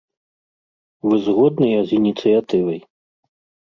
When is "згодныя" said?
1.27-1.79